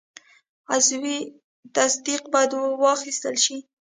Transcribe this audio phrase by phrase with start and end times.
[0.73, 1.17] عضوي
[1.75, 2.51] تصدیق باید
[2.83, 3.57] واخیستل شي.